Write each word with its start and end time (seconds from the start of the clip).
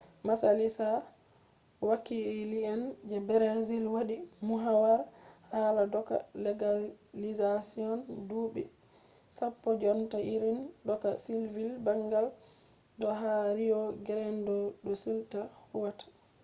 majalisa 0.27 0.87
wakile’en 1.87 2.81
je 3.09 3.17
brazil 3.29 3.83
wadi 3.95 4.17
muhawara 4.47 4.99
hala 5.51 5.83
doka 5.93 6.15
legalizashon 6.45 7.99
dubi 8.29 8.63
10 9.65 9.69
jonta 9.81 10.17
irin 10.35 10.59
doka 10.89 11.09
sivil 11.23 11.71
bangal 11.85 12.25
do 12.99 13.07
ha 13.19 13.33
rio 13.57 13.81
grande 14.07 14.57
do 14.85 14.93
sul 15.03 15.19
ta 15.31 15.41
huwata 15.69 16.05